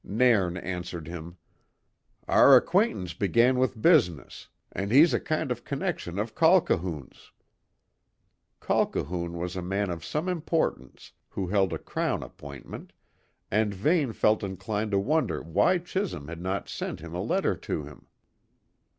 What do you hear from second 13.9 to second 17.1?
felt inclined to wonder why Chisholm had not sent